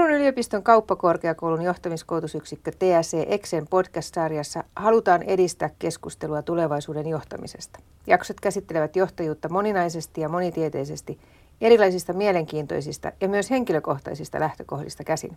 [0.00, 7.78] Turun yliopiston kauppakorkeakoulun johtamiskoulutusyksikkö TSC Exen podcast-sarjassa halutaan edistää keskustelua tulevaisuuden johtamisesta.
[8.06, 11.18] Jaksot käsittelevät johtajuutta moninaisesti ja monitieteisesti
[11.60, 15.36] erilaisista mielenkiintoisista ja myös henkilökohtaisista lähtökohdista käsin.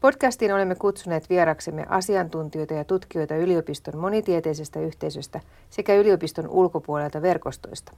[0.00, 5.40] Podcastiin olemme kutsuneet vieraksemme asiantuntijoita ja tutkijoita yliopiston monitieteisestä yhteisöstä
[5.70, 7.92] sekä yliopiston ulkopuolelta verkostoista.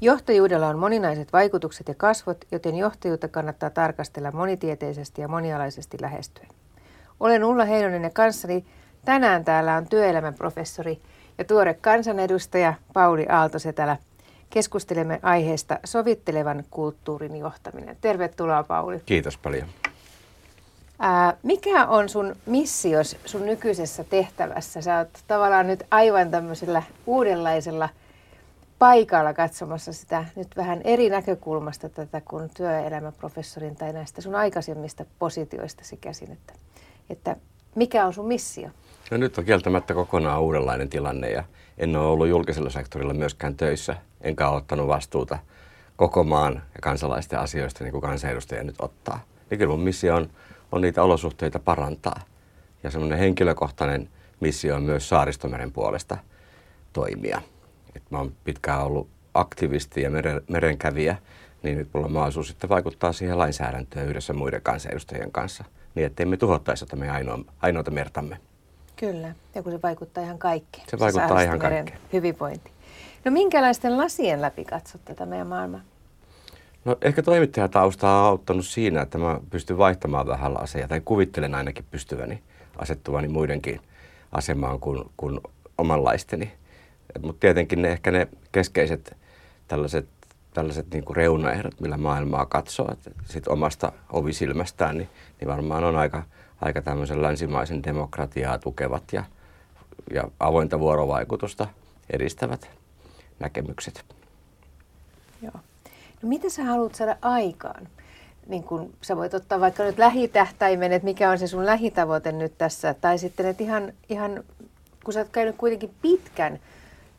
[0.00, 6.48] Johtajuudella on moninaiset vaikutukset ja kasvot, joten johtajuutta kannattaa tarkastella monitieteisesti ja monialaisesti lähestyen.
[7.20, 8.64] Olen Ulla Heinonen ja kanssani
[9.04, 11.00] tänään täällä on työelämäprofessori
[11.38, 13.96] ja tuore kansanedustaja Pauli Aaltosetälä.
[14.50, 17.96] Keskustelemme aiheesta sovittelevan kulttuurin johtaminen.
[18.00, 19.00] Tervetuloa Pauli.
[19.06, 19.68] Kiitos paljon.
[20.98, 24.80] Ää, mikä on sun missios sun nykyisessä tehtävässä?
[24.80, 27.88] Sä oot tavallaan nyt aivan tämmöisellä uudenlaisella–
[28.78, 35.96] paikalla katsomassa sitä nyt vähän eri näkökulmasta tätä kuin työelämäprofessorin tai näistä sun aikaisemmista positioistasi
[35.96, 36.52] käsin, että,
[37.10, 37.36] että
[37.74, 38.68] mikä on sun missio?
[39.10, 41.44] No nyt on kieltämättä kokonaan uudenlainen tilanne ja
[41.78, 45.38] en ole ollut julkisella sektorilla myöskään töissä, enkä ole ottanut vastuuta
[45.96, 49.20] koko maan ja kansalaisten asioista niin kuin kansanedustaja nyt ottaa.
[49.50, 50.30] Niin kyllä mun missio on,
[50.72, 52.20] on niitä olosuhteita parantaa.
[52.82, 54.08] Ja semmoinen henkilökohtainen
[54.40, 56.16] missio on myös Saaristomeren puolesta
[56.92, 57.42] toimia
[57.96, 61.16] että mä oon pitkään ollut aktivisti ja meren, merenkävijä,
[61.62, 66.26] niin nyt mulla on mahdollisuus sitten vaikuttaa siihen lainsäädäntöön yhdessä muiden kansanedustajien kanssa, niin ettei
[66.26, 68.36] me tuhottaisi sitä meidän ainoa, ainoata mertamme.
[68.96, 70.84] Kyllä, ja kun se vaikuttaa ihan kaikkeen.
[70.88, 71.98] Se vaikuttaa ihan kaikkeen.
[72.12, 72.70] Hyvinvointi.
[73.24, 75.80] No minkälaisten lasien läpi katsot tätä meidän maailmaa?
[76.84, 81.84] No ehkä toimittajatausta on auttanut siinä, että mä pystyn vaihtamaan vähän laseja, tai kuvittelen ainakin
[81.90, 82.42] pystyväni
[82.78, 83.80] asettuvani muidenkin
[84.32, 85.40] asemaan kuin, kuin
[85.78, 86.52] omanlaisteni.
[87.22, 89.16] Mutta tietenkin ne ehkä ne keskeiset
[89.68, 90.06] tällaiset,
[90.54, 95.08] tällaiset niin kuin reunaehdot, millä maailmaa katsoo, että sit omasta ovisilmästään, niin,
[95.40, 96.22] niin varmaan on aika,
[96.60, 99.24] aika tämmöisen länsimaisen demokratiaa tukevat ja,
[100.14, 101.66] ja avointa vuorovaikutusta
[102.10, 102.70] edistävät
[103.38, 104.04] näkemykset.
[105.42, 105.60] Joo.
[106.22, 107.88] No mitä sä haluat saada aikaan?
[108.46, 112.58] Niin kun sä voit ottaa vaikka nyt lähitähtäimen, että mikä on se sun lähitavoite nyt
[112.58, 114.44] tässä, tai sitten, että ihan, ihan
[115.04, 116.58] kun sä oot käynyt kuitenkin pitkän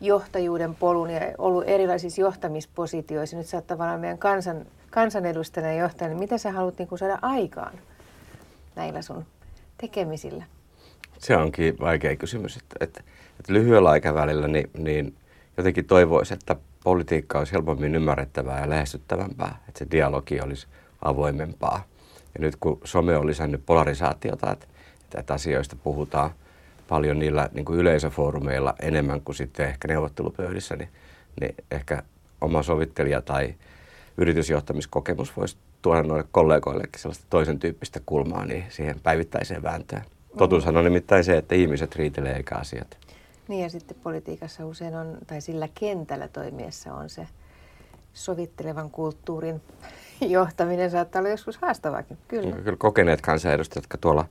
[0.01, 3.37] johtajuuden polun ja ollut erilaisissa johtamispositioissa.
[3.37, 6.19] Nyt sä oot tavallaan meidän kansan, kansanedustajana ja johtajana.
[6.19, 7.73] Mitä sä haluat niin saada aikaan
[8.75, 9.25] näillä sun
[9.77, 10.43] tekemisillä?
[11.17, 12.57] Se onkin vaikea kysymys.
[12.57, 13.03] Että, että,
[13.39, 15.15] että lyhyellä aikavälillä niin, niin
[15.57, 19.57] jotenkin toivoisi, että politiikka olisi helpommin ymmärrettävää ja lähestyttävämpää.
[19.67, 20.67] Että se dialogi olisi
[21.01, 21.83] avoimempaa.
[22.33, 24.67] Ja nyt kun some on lisännyt polarisaatiota, että,
[25.15, 26.31] että asioista puhutaan–
[26.89, 30.89] paljon niillä niin kuin yleisöfoorumeilla enemmän kuin sitten ehkä neuvottelupöydissä, niin,
[31.41, 32.03] niin ehkä
[32.41, 33.55] oma sovittelija tai
[34.17, 40.01] yritysjohtamiskokemus voisi tuoda noille kollegoillekin sellaista toisen tyyppistä kulmaa niin siihen päivittäiseen vääntöön.
[40.37, 42.97] Totuushan on nimittäin se, että ihmiset riitelee eikä asiat.
[43.47, 47.27] Niin ja sitten politiikassa usein on, tai sillä kentällä toimiessa on se
[48.13, 49.61] sovittelevan kulttuurin
[50.21, 52.17] johtaminen saattaa olla joskus haastavaakin.
[52.27, 52.55] Kyllä.
[52.55, 54.25] Kyllä kokeneet kansanedustajat, jotka tuolla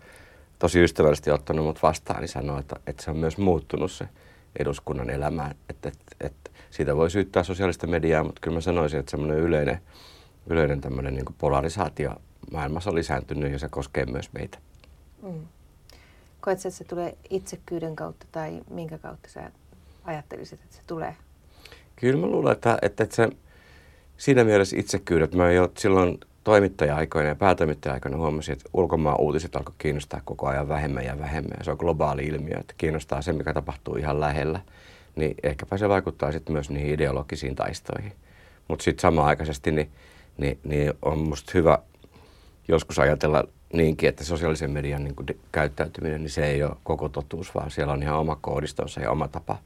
[0.58, 4.08] tosi ystävällisesti ottanut mut vastaan, niin sanoi, että, että se on myös muuttunut se
[4.58, 5.54] eduskunnan elämä.
[5.68, 9.80] Että, että, että siitä voi syyttää sosiaalista mediaa, mutta kyllä mä sanoisin, että semmoinen yleinen,
[10.46, 12.14] yleinen tämmöinen niin polarisaatio
[12.52, 14.58] maailmassa on lisääntynyt ja se koskee myös meitä.
[15.22, 15.46] Mm.
[16.40, 19.50] Koetko, että se tulee itsekyyden kautta tai minkä kautta sä
[20.04, 21.16] ajattelisit, että se tulee?
[21.96, 23.28] Kyllä mä luulen, että, että, että se
[24.16, 30.20] siinä mielessä itsekyydet, mä jo silloin toimittaja-aikoina ja päätoimittaja-aikoina huomasin, että ulkomaan uutiset alkoi kiinnostaa
[30.24, 31.64] koko ajan vähemmän ja vähemmän.
[31.64, 34.60] Se on globaali ilmiö, että kiinnostaa se, mikä tapahtuu ihan lähellä.
[35.16, 38.12] Niin ehkäpä se vaikuttaa sitten myös niihin ideologisiin taistoihin.
[38.68, 39.90] Mutta sitten samanaikaisesti niin,
[40.38, 41.78] niin, niin on musta hyvä
[42.68, 47.54] joskus ajatella niinkin, että sosiaalisen median niin kuin käyttäytyminen, niin se ei ole koko totuus,
[47.54, 49.58] vaan siellä on ihan oma koodistonsa ja oma tapa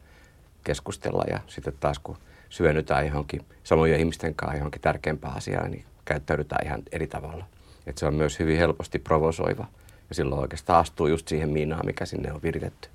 [0.65, 1.25] keskustella.
[1.31, 2.17] Ja sitten taas kun
[2.49, 7.45] syvennytään johonkin samojen ihmisten kanssa johonkin tärkeämpään asiaan, niin käyttäydytään ihan eri tavalla.
[7.87, 9.67] Et se on myös hyvin helposti provosoiva
[10.09, 12.89] ja silloin oikeastaan astuu just siihen miinaan, mikä sinne on viritetty.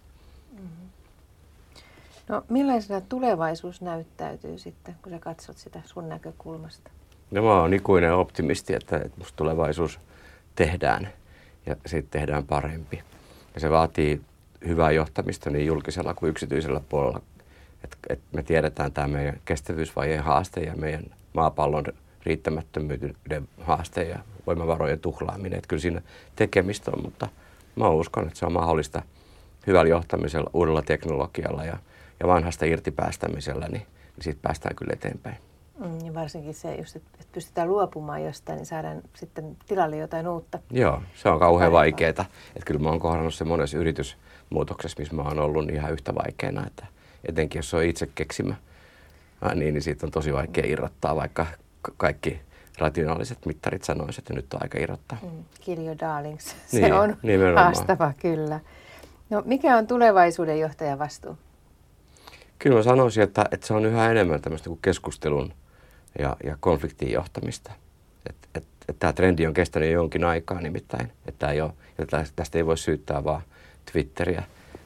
[0.51, 0.89] Mm-hmm.
[2.27, 6.91] No millaisena tulevaisuus näyttäytyy sitten, kun sä katsot sitä sun näkökulmasta?
[7.31, 9.99] No mä oon ikuinen optimisti, että, että musta tulevaisuus
[10.55, 11.09] tehdään
[11.65, 13.03] ja siitä tehdään parempi.
[13.53, 14.21] Ja se vaatii
[14.67, 17.21] hyvää johtamista niin julkisella kuin yksityisellä puolella.
[17.83, 21.03] Et, et me tiedetään tämä meidän kestävyysvajeen haaste ja meidän
[21.33, 21.85] maapallon
[22.25, 25.57] riittämättömyyden haaste ja voimavarojen tuhlaaminen.
[25.57, 26.01] Että kyllä siinä
[26.35, 27.27] tekemistä on, mutta
[27.75, 29.01] mä uskon, että se on mahdollista
[29.67, 31.77] hyvällä johtamisella, uudella teknologialla ja,
[32.19, 33.81] ja vanhasta irtipäästämisellä, niin,
[34.15, 35.37] niin siitä päästään kyllä eteenpäin.
[35.79, 40.59] Mm, ja varsinkin se, just, että pystytään luopumaan jostain, niin saadaan sitten tilalle jotain uutta.
[40.71, 42.09] Joo, se on kauhean vaikeaa.
[42.09, 42.25] Että
[42.65, 46.67] kyllä mä oon kohdannut se monessa yritysmuutoksessa, missä mä oon ollut niin ihan yhtä vaikeana,
[46.67, 46.85] että
[47.29, 48.55] etenkin jos se on itse keksimä,
[49.55, 51.45] niin, niin siitä on tosi vaikea irrottaa, vaikka
[51.97, 52.41] kaikki
[52.77, 55.17] rationaaliset mittarit sanoisivat, että nyt on aika irrottaa.
[55.21, 56.45] Mm, kill your darlings.
[56.67, 57.65] Se niin, on nimenomaan.
[57.65, 58.59] haastava kyllä.
[59.29, 61.37] No, mikä on tulevaisuuden johtajan vastuu?
[62.59, 65.53] Kyllä mä sanoisin, että, että se on yhä enemmän tämmöistä kuin keskustelun
[66.19, 67.71] ja, ja konfliktin johtamista.
[68.29, 71.11] Et, et, et tämä trendi on kestänyt jonkin aikaa nimittäin.
[71.27, 71.71] Että ei ole,
[72.35, 73.41] tästä ei voi syyttää vaan
[73.91, 74.43] Twitteriä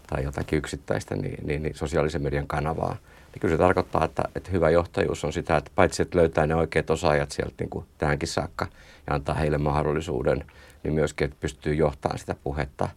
[0.08, 2.96] tai jotakin yksittäistä niin, niin, niin sosiaalisen median kanavaa.
[3.32, 6.56] Niin kyllä se tarkoittaa, että, että hyvä johtajuus on sitä, että paitsi että löytää ne
[6.56, 8.68] oikeat osaajat sieltä niin kuin tähänkin saakka
[9.08, 10.46] ja antaa heille mahdollisuuden,
[10.84, 12.90] niin myöskin, että pystyy johtamaan sitä puhetta,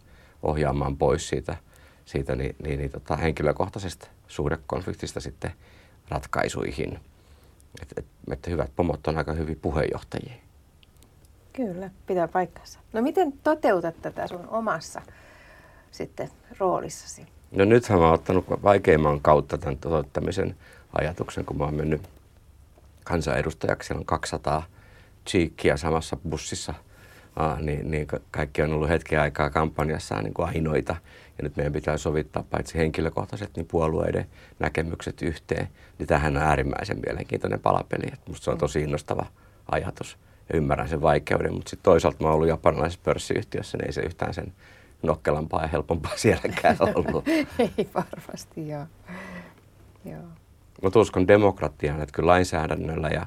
[0.43, 1.57] ohjaamaan pois siitä,
[2.05, 5.51] siitä niin, niin, niin tota, henkilökohtaisesta suhdekonfliktista sitten
[6.09, 6.99] ratkaisuihin.
[7.81, 10.33] Että et, et hyvät pomot on aika hyviä puheenjohtajia.
[11.53, 12.79] Kyllä, pitää paikkansa.
[12.93, 15.01] No miten toteutat tätä sun omassa
[15.91, 16.29] sitten
[16.59, 17.32] roolissasi?
[17.55, 20.55] No nythän mä oon ottanut vaikeimman kautta tämän toteuttamisen
[20.99, 22.01] ajatuksen, kun mä oon mennyt
[23.03, 23.87] kansanedustajaksi.
[23.87, 24.63] Siellä on 200
[25.27, 26.73] chiikkiä samassa bussissa,
[27.35, 30.95] Aa, niin, niin kaikki on ollut hetken aikaa kampanjassaan niin kuin ainoita.
[31.37, 34.25] Ja nyt meidän pitää sovittaa paitsi henkilökohtaiset, niin puolueiden
[34.59, 35.67] näkemykset yhteen.
[35.99, 38.07] Niin tähän on äärimmäisen mielenkiintoinen palapeli.
[38.13, 39.25] Et musta se on tosi innostava
[39.71, 40.17] ajatus
[40.49, 41.53] ja ymmärrän sen vaikeuden.
[41.53, 44.53] Mutta sitten toisaalta mä oon ollut japanilaisessa pörssiyhtiössä, niin ei se yhtään sen
[45.03, 47.27] nokkelampaa ja helpompaa sielläkään ollut.
[47.59, 48.85] Ei varmasti, joo.
[50.05, 50.23] joo.
[50.81, 53.25] Mutta uskon demokratiaan, että kyllä lainsäädännöllä ja,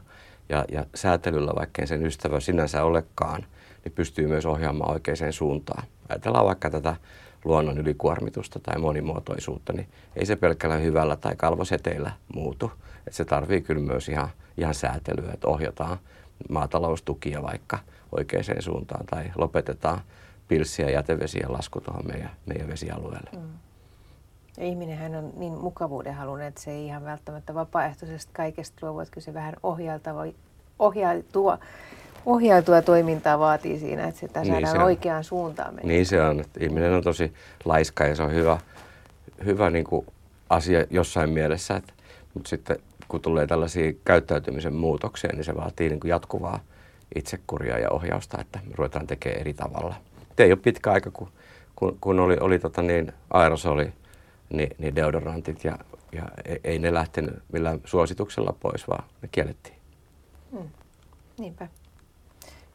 [0.48, 3.46] ja, ja säätelyllä, vaikkei sen ystävä sinänsä olekaan,
[3.84, 5.84] niin pystyy myös ohjaamaan oikeaan suuntaan.
[6.08, 6.96] Ajatellaan vaikka tätä
[7.44, 12.72] luonnon ylikuormitusta tai monimuotoisuutta, niin ei se pelkällä hyvällä tai kalvoseteillä muutu.
[13.06, 15.98] Et se tarvii kyllä myös ihan, ihan säätelyä, että ohjataan
[16.48, 17.78] maataloustukia vaikka
[18.12, 20.00] oikeaan suuntaan tai lopetetaan
[20.48, 23.30] pilssi- ja jätevesien lasku tuohon meidän, meidän vesialueelle.
[23.32, 23.48] Mm.
[24.56, 29.14] Ja ihminenhän on niin mukavuuden halunnut, että se ei ihan välttämättä vapaaehtoisesti kaikesta luovu, että
[29.14, 30.24] kyllä se vähän ohjaltava,
[30.78, 31.58] ohjautua,
[32.26, 35.88] ohjautua toimintaa vaatii siinä, että sitä niin saadaan se oikeaan suuntaan mennä.
[35.88, 37.34] Niin se on, että ihminen on tosi
[37.64, 38.58] laiska ja se on hyvä,
[39.44, 40.06] hyvä niin kuin
[40.50, 41.92] asia jossain mielessä, että,
[42.34, 42.76] mutta sitten
[43.08, 46.60] kun tulee tällaisia käyttäytymisen muutoksia, niin se vaatii niin kuin jatkuvaa
[47.14, 49.94] itsekuria ja ohjausta, että me ruvetaan tekemään eri tavalla
[50.44, 51.28] ei ole pitkä aika, kun,
[51.76, 53.92] kun, kun oli, oli tota niin, aerosoli,
[54.50, 55.78] niin, niin deodorantit ja,
[56.12, 59.76] ja ei, ei ne lähtenyt millään suosituksella pois, vaan ne kiellettiin.
[60.52, 60.68] Hmm.
[61.38, 61.68] Niinpä.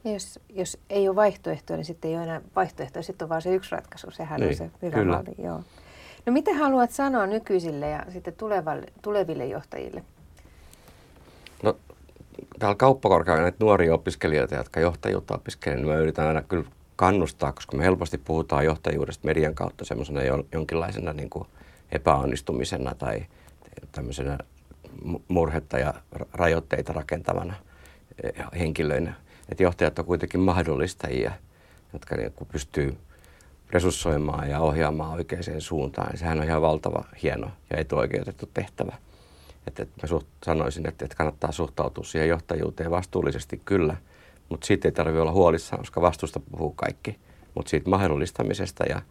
[0.04, 3.42] Ja jos, jos ei ole vaihtoehtoja, niin sitten ei ole enää vaihtoehtoja, sitten on vain
[3.42, 5.16] se yksi ratkaisu, sehän niin, on se hyvä kyllä.
[5.16, 5.36] malli.
[5.38, 5.62] Joo.
[6.26, 10.04] No mitä haluat sanoa nykyisille ja sitten tulevalle, tuleville johtajille?
[11.64, 11.78] No
[12.60, 16.66] täällä kauppakorkealla näitä nuoria opiskelijoita, jotka johtajuutta opiskelevat, niin mä yritän aina kyllä
[17.02, 20.22] kannustaa, koska me helposti puhutaan johtajuudesta median kautta semmoisena
[20.52, 21.48] jonkinlaisena niin kuin
[21.92, 23.26] epäonnistumisena tai
[23.92, 24.38] tämmöisenä
[25.28, 25.94] murhetta ja
[26.34, 27.54] rajoitteita rakentavana
[28.24, 29.14] eh, henkilöinä.
[29.50, 31.32] Että johtajat on kuitenkin mahdollistajia,
[31.94, 32.98] jotka niin pystyy
[33.70, 36.18] resurssoimaan ja ohjaamaan oikeaan suuntaan.
[36.18, 38.96] Sehän on ihan valtava, hieno ja etuoikeutettu tehtävä.
[39.68, 43.98] Että, että mä suht, sanoisin, että, että kannattaa suhtautua siihen johtajuuteen vastuullisesti kyllä–
[44.52, 47.20] mutta siitä ei tarvitse olla huolissaan, koska vastusta puhuu kaikki.
[47.56, 49.02] Mutta siitä mahdollistamisesta ja,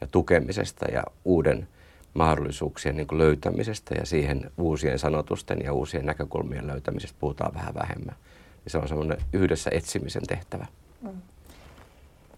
[0.00, 1.68] ja tukemisesta ja uuden
[2.14, 8.16] mahdollisuuksien niin löytämisestä ja siihen uusien sanotusten ja uusien näkökulmien löytämisestä puhutaan vähän vähemmän.
[8.64, 10.66] Ja se on semmoinen yhdessä etsimisen tehtävä.
[11.02, 11.10] Mm.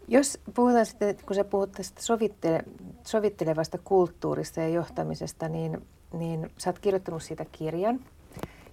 [0.08, 2.62] Jos puhutaan sitten, kun sä puhut tästä sovittele,
[3.04, 8.00] sovittelevasta kulttuurista ja johtamisesta, niin, niin sä oot kirjoittanut siitä kirjan.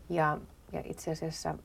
[0.10, 0.38] Ja,
[0.72, 1.56] ja itse asiassa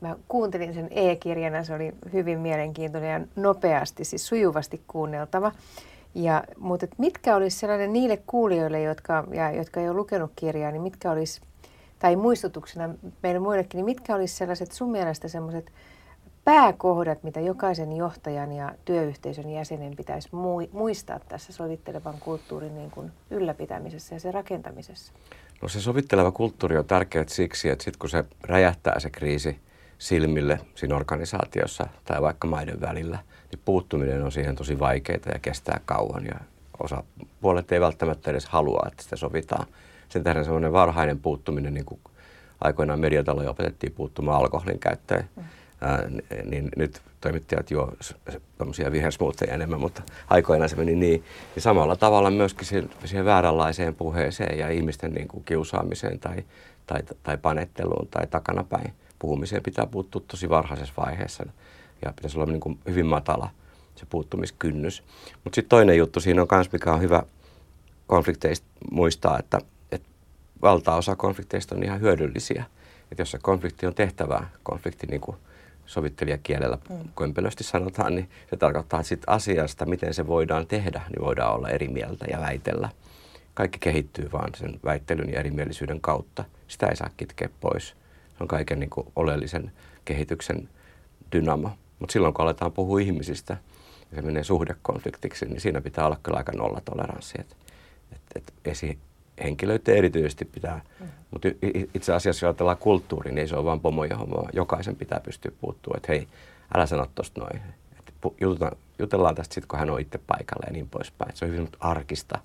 [0.00, 5.52] Mä kuuntelin sen e-kirjana, se oli hyvin mielenkiintoinen ja nopeasti, siis sujuvasti kuunneltava.
[6.14, 10.82] Ja, mutta mitkä olisi sellainen niille kuulijoille, jotka, ja, jotka ei ole lukenut kirjaa, niin
[10.82, 11.40] mitkä olisi,
[11.98, 15.72] tai muistutuksena meille muillekin, niin mitkä olisi sellaiset sun mielestä sellaiset
[16.44, 20.28] pääkohdat, mitä jokaisen johtajan ja työyhteisön jäsenen pitäisi
[20.72, 25.12] muistaa tässä sovittelevan kulttuurin niin kuin ylläpitämisessä ja sen rakentamisessa?
[25.62, 29.58] No se sovitteleva kulttuuri on tärkeä siksi, että sitten kun se räjähtää se kriisi,
[30.00, 33.18] silmille siinä organisaatiossa tai vaikka maiden välillä,
[33.50, 36.40] niin puuttuminen on siihen tosi vaikeaa ja kestää kauan ja
[36.80, 37.02] osa
[37.40, 39.66] puolet ei välttämättä edes halua, että sitä sovitaan.
[40.08, 42.00] Sen tähden semmoinen varhainen puuttuminen, niin kuin
[42.60, 45.44] aikoinaan mediataloja opetettiin puuttumaan alkoholin käyttöön, mm.
[45.80, 46.08] ää,
[46.44, 47.92] niin nyt toimittajat juo
[48.58, 51.24] tämmöisiä vihersmuutteja enemmän, mutta aikoinaan se meni niin.
[51.56, 56.44] Ja samalla tavalla myöskin siihen, siihen vääränlaiseen puheeseen ja ihmisten niin kuin kiusaamiseen tai
[56.86, 58.92] tai, tai panetteluun tai takanapäin.
[59.20, 61.46] Puhumiseen pitää puuttua tosi varhaisessa vaiheessa
[62.04, 63.50] ja pitäisi olla niin kuin hyvin matala
[63.94, 65.02] se puuttumiskynnys.
[65.44, 67.22] Mutta sitten toinen juttu siinä on myös, mikä on hyvä
[68.06, 69.58] konflikteista muistaa, että,
[69.92, 70.08] että
[70.62, 72.64] valtaosa konflikteista on ihan hyödyllisiä.
[73.10, 75.36] Että jos se konflikti on tehtävää, konflikti niin kuin
[75.86, 76.96] sovittelijakielellä mm.
[77.18, 81.68] kömpelösti sanotaan, niin se tarkoittaa, että sit asiasta, miten se voidaan tehdä, niin voidaan olla
[81.68, 82.88] eri mieltä ja väitellä.
[83.54, 86.44] Kaikki kehittyy vaan sen väittelyn ja erimielisyyden kautta.
[86.68, 87.96] Sitä ei saa kitkeä pois.
[88.40, 89.72] On kaiken niin kuin oleellisen
[90.04, 90.68] kehityksen
[91.32, 91.70] dynamo.
[91.98, 93.56] Mutta silloin kun aletaan puhua ihmisistä
[94.10, 97.40] ja se menee suhdekonfliktiksi, niin siinä pitää olla kyllä aika nollatoleranssi.
[97.40, 97.56] Et,
[98.12, 101.06] et, et esihenkilöitä erityisesti pitää, mm.
[101.30, 101.48] mutta
[101.94, 104.18] itse asiassa jos ajatellaan kulttuuri, niin ei se ole vain pomoja.
[104.52, 106.28] Jokaisen pitää pystyä puuttua, että hei,
[106.74, 107.60] älä sano tuosta noin.
[108.40, 111.28] jutellaan, jutellaan tästä sitten, kun hän on itse paikalla ja niin poispäin.
[111.28, 112.38] Et se on hyvin arkista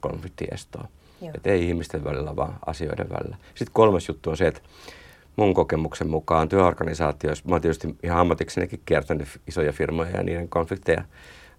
[0.00, 0.88] konfliktiestoa.
[1.34, 3.36] Että ei ihmisten välillä, vaan asioiden välillä.
[3.54, 4.60] Sitten kolmas juttu on se, että
[5.40, 11.04] mun kokemuksen mukaan työorganisaatioissa, mä oon tietysti ihan ammatiksenikin kiertänyt isoja firmoja ja niiden konflikteja,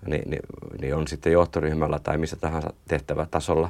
[0.05, 0.41] niin, niin,
[0.81, 3.69] niin on sitten johtoryhmällä tai missä tahansa tehtävätasolla,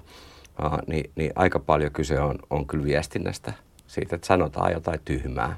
[0.66, 3.54] uh, niin, niin aika paljon kyse on, on kyllä viestinnästä
[3.88, 5.56] siitä, että sanotaan jotain tyhmää,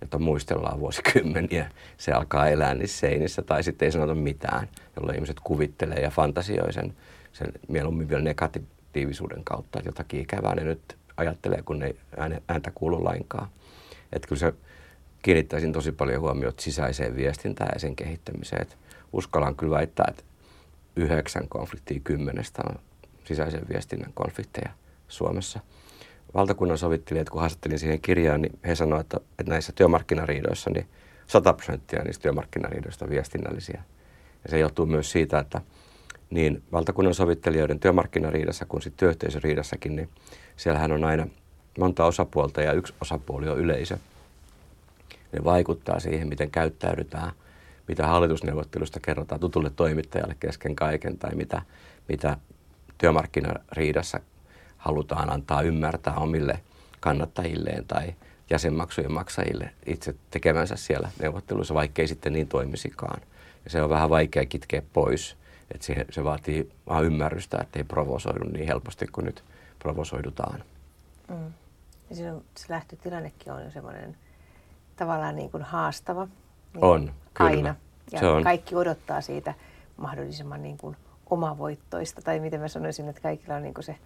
[0.00, 1.70] jota muistellaan vuosikymmeniä.
[1.96, 6.72] Se alkaa elää niissä seinissä tai sitten ei sanota mitään, jolloin ihmiset kuvittelee ja fantasioi
[6.72, 6.94] sen,
[7.32, 11.96] sen mieluummin vielä negatiivisuuden kautta, että jotakin ikävää ne nyt ajattelee, kun ei
[12.48, 13.48] ääntä kuulu lainkaan.
[14.14, 14.52] Että kyllä se
[15.22, 18.62] kiinnittäisin tosi paljon huomiota sisäiseen viestintään ja sen kehittämiseen.
[18.62, 18.78] Et
[19.12, 20.22] uskallan kyllä väittää, että
[20.96, 22.78] yhdeksän konfliktia kymmenestä on
[23.24, 24.70] sisäisen viestinnän konflikteja
[25.08, 25.60] Suomessa.
[26.34, 30.86] Valtakunnan sovittelijat, kun haastattelin siihen kirjaan, niin he sanoivat, että, että näissä työmarkkinariidoissa niin
[31.26, 33.82] 100 prosenttia niistä työmarkkinariidoista on viestinnällisiä.
[34.44, 35.60] Ja se johtuu myös siitä, että
[36.30, 40.08] niin valtakunnan sovittelijoiden työmarkkinariidassa kuin sitten työyhteisöriidassakin, niin
[40.56, 41.26] siellähän on aina–
[41.78, 43.98] monta osapuolta ja yksi osapuoli on yleisö.
[45.32, 47.32] Ne vaikuttaa siihen, miten käyttäydytään,
[47.88, 51.62] mitä hallitusneuvottelusta kerrotaan tutulle toimittajalle kesken kaiken tai mitä,
[52.08, 52.36] mitä
[52.98, 54.20] työmarkkinariidassa
[54.76, 56.60] halutaan antaa ymmärtää omille
[57.00, 58.14] kannattajilleen tai
[58.50, 63.20] jäsenmaksujen maksajille itse tekemänsä siellä neuvotteluissa, vaikkei sitten niin toimisikaan.
[63.64, 65.36] Ja se on vähän vaikea kitkeä pois,
[65.74, 69.44] että se, se vaatii vaan ymmärrystä, että ei provosoidu niin helposti kuin nyt
[69.78, 70.64] provosoidutaan.
[71.28, 71.52] Mm.
[72.14, 74.16] Ja silloin se lähtötilannekin on jo semmoinen
[74.96, 76.24] tavallaan niin kuin haastava.
[76.74, 77.50] Niin on, kyllä.
[77.50, 77.74] Aina.
[78.12, 78.44] Ja se on.
[78.44, 79.54] kaikki odottaa siitä
[79.96, 80.96] mahdollisimman niin kuin
[81.30, 82.22] omavoittoista.
[82.22, 83.96] Tai miten mä sanoisin, että kaikilla on niin kuin se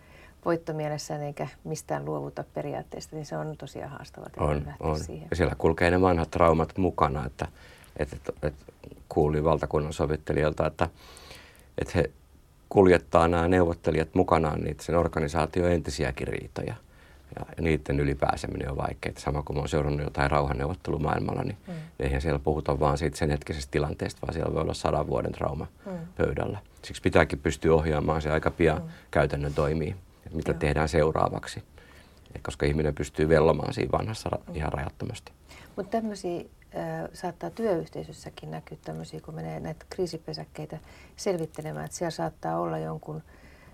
[0.44, 5.00] voitto mielessään eikä mistään luovuta periaatteesta, niin se on tosiaan haastava on, on.
[5.00, 5.28] Siihen.
[5.30, 7.48] Ja siellä kulkee ne vanhat traumat mukana, että,
[7.96, 8.72] että, että, että
[9.08, 10.88] kuuli valtakunnan sovittelijalta, että,
[11.78, 12.10] että he
[12.68, 16.74] kuljettaa nämä neuvottelijat mukanaan niitä sen organisaation entisiäkin riitoja–
[17.36, 19.14] ja, niiden ylipääseminen on vaikeaa.
[19.18, 21.74] Sama kuin olen seurannut jotain rauhanneuvottelumaailmalla, niin mm.
[22.00, 25.66] eihän siellä puhuta vaan siitä sen hetkisestä tilanteesta, vaan siellä voi olla sadan vuoden trauma
[25.86, 25.92] mm.
[26.16, 26.58] pöydällä.
[26.84, 28.88] Siksi pitääkin pystyä ohjaamaan se aika pian mm.
[29.10, 29.94] käytännön toimii,
[30.26, 30.58] että mitä Joo.
[30.58, 31.62] tehdään seuraavaksi.
[32.34, 34.56] Ja koska ihminen pystyy vellomaan siinä vanhassa mm.
[34.56, 35.32] ihan rajattomasti.
[35.76, 40.78] Mutta tämmöisiä äh, saattaa työyhteisössäkin näkyä tämmöisiä, kun menee näitä kriisipesäkkeitä
[41.16, 43.22] selvittelemään, että siellä saattaa olla jonkun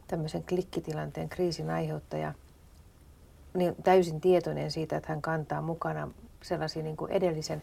[0.08, 2.34] tämmöisen klikkitilanteen kriisin aiheuttaja–
[3.54, 6.08] niin täysin tietoinen siitä, että hän kantaa mukana
[6.42, 7.62] sellaisia niin kuin edellisen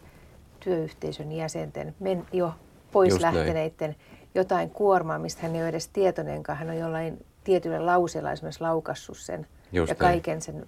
[0.60, 2.54] työyhteisön jäsenten, men, jo
[2.92, 3.96] pois Just lähteneiden näin.
[4.34, 6.58] jotain kuormaa, mistä hän ei ole edes tietoinenkaan.
[6.58, 10.66] Hän on jollain tietyllä lauseella esimerkiksi laukassut sen Just ja kaiken sen,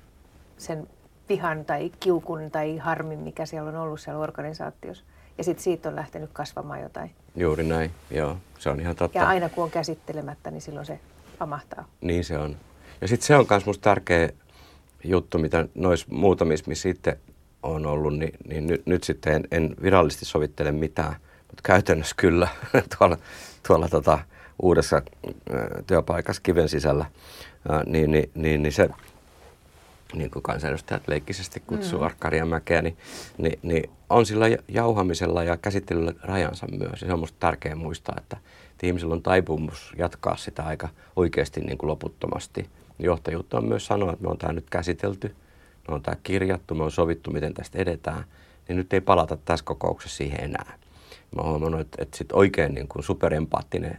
[0.57, 0.89] sen
[1.29, 5.05] vihan tai kiukun tai harmin, mikä siellä on ollut siellä organisaatiossa.
[5.39, 7.11] Ja sitten siitä on lähtenyt kasvamaan jotain.
[7.37, 8.37] Juuri näin, joo.
[8.59, 9.19] Se on ihan totta.
[9.19, 11.01] Ja aina kun on käsittelemättä, niin silloin se
[11.39, 11.85] pamahtaa.
[12.01, 12.57] Niin se on.
[13.01, 14.29] Ja sitten se on myös minusta tärkeä
[15.05, 17.17] juttu, mitä noissa muutamissa, missä sitten
[17.63, 22.49] on ollut, niin, niin nyt, nyt sitten en, en virallisesti sovittele mitään, mutta käytännössä kyllä
[22.99, 23.17] tuolla,
[23.67, 24.19] tuolla tota,
[24.63, 25.03] uudessa
[25.87, 27.07] työpaikassa kiven sisällä,
[27.69, 28.89] ää, niin, niin, niin, niin se,
[30.15, 32.05] niin kuin kansanedustajat leikkisesti kutsuu mm.
[32.05, 32.97] Arkkaria mäkeä, niin,
[33.39, 37.03] niin, niin on sillä jauhamisella ja käsittelyllä rajansa myös.
[37.03, 38.37] Ja se on minusta tärkeää muistaa, että,
[38.71, 42.67] että ihmisillä on taipumus jatkaa sitä aika oikeasti niin kuin loputtomasti–
[42.99, 45.35] johtajuutta on myös sanoa, että me on tämä nyt käsitelty,
[45.89, 48.25] me on tämä kirjattu, me on sovittu, miten tästä edetään,
[48.69, 50.79] niin nyt ei palata tässä kokouksessa siihen enää.
[51.37, 53.99] Mä oon huomannut, että, että sit oikein niin kuin superempaattinen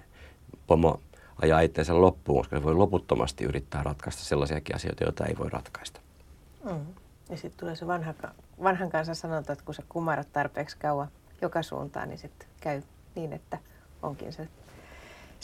[0.68, 1.00] pomo
[1.42, 6.00] ajaa itsensä loppuun, koska se voi loputtomasti yrittää ratkaista sellaisiakin asioita, joita ei voi ratkaista.
[6.64, 6.86] Mm.
[7.30, 8.14] Ja sitten tulee se vanha,
[8.64, 11.08] vanhan kanssa sanonta, että kun sä kumarat tarpeeksi kauan
[11.42, 12.82] joka suuntaan, niin sitten käy
[13.16, 13.58] niin, että
[14.02, 14.48] onkin se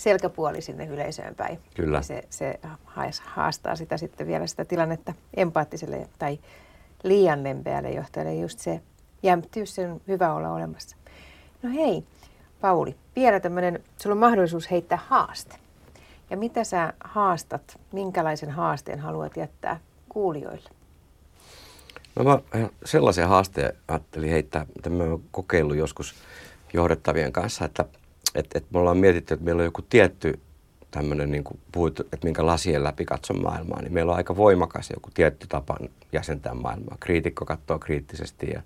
[0.02, 1.60] selkäpuoli sinne yleisöön päin.
[1.76, 1.98] Kyllä.
[1.98, 2.60] Ja se, se
[3.26, 6.40] haastaa sitä sitten vielä sitä tilannetta empaattiselle tai
[7.04, 8.82] liian lempeälle johtajalle just se
[9.24, 10.96] jämptyys, sen hyvä olla olemassa.
[11.64, 12.04] No hei,
[12.62, 15.56] Pauli, vielä tämmöinen, sulla on mahdollisuus heittää haaste.
[16.30, 19.80] Ja mitä sä haastat, minkälaisen haasteen haluat jättää
[20.10, 20.70] kuulijoille?
[22.16, 22.40] No mä
[22.86, 26.16] sellaisen haasteen ajattelin heittää, mitä mä oon kokeillut joskus
[26.74, 27.86] johdettavien kanssa, että,
[28.36, 30.40] että, että me ollaan mietitty, että meillä on joku tietty
[30.92, 31.60] tämmöinen, niin kuin
[32.00, 35.78] että minkä lasien läpi katson maailmaa, niin meillä on aika voimakas joku tietty tapa
[36.12, 36.98] jäsentää maailmaa.
[37.00, 38.62] Kriitikko katsoo kriittisesti ja,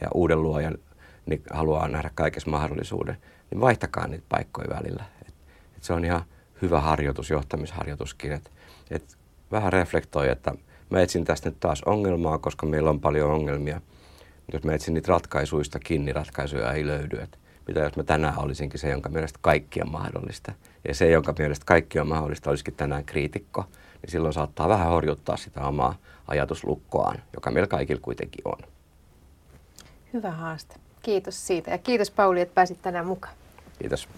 [0.00, 0.78] ja uuden luojan
[1.26, 3.16] niin haluaa nähdä kaikessa mahdollisuuden,
[3.50, 5.04] niin vaihtakaa niitä paikkoja välillä.
[5.22, 5.34] Et,
[5.76, 6.22] et se on ihan
[6.62, 8.50] hyvä harjoitus, johtamisharjoituskin, että
[8.90, 9.16] et
[9.52, 10.54] vähän reflektoi, että
[10.90, 13.80] mä etsin tästä nyt taas ongelmaa, koska meillä on paljon ongelmia.
[14.52, 17.20] Jos mä etsin niitä ratkaisuista kiinni, ratkaisuja ei löydy.
[17.20, 20.52] Et mitä jos mä tänään olisinkin se, jonka mielestä kaikki on mahdollista.
[20.88, 23.64] Ja se, jonka mielestä kaikki on mahdollista, olisikin tänään kriitikko.
[24.02, 25.94] Niin silloin saattaa vähän horjuttaa sitä omaa
[26.28, 28.58] ajatuslukkoaan, joka meillä kaikilla kuitenkin on.
[30.12, 30.74] Hyvä haaste.
[31.02, 33.34] Kiitos siitä ja kiitos Pauli, että pääsit tänään mukaan.
[33.78, 34.08] Kiitos.